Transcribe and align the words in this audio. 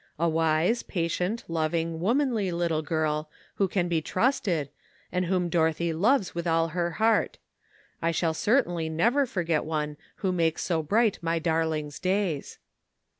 A 0.17 0.27
wise, 0.27 0.81
patient, 0.81 1.43
loving, 1.47 1.99
womanly 1.99 2.49
little 2.51 2.81
girl, 2.81 3.29
who 3.57 3.67
can 3.67 3.87
be 3.87 4.01
trusted, 4.01 4.71
and 5.11 5.25
whom 5.25 5.47
Dorothy 5.47 5.93
loves 5.93 6.33
with 6.33 6.47
all 6.47 6.69
her 6.69 6.93
heart. 6.93 7.37
I 8.01 8.09
shall 8.09 8.33
certainly 8.33 8.89
never 8.89 9.27
forget 9.27 9.63
one 9.63 9.97
who 10.15 10.31
makes 10.31 10.63
so 10.63 10.81
bright 10.81 11.19
my 11.21 11.37
darling's 11.37 11.99
days." 11.99 12.57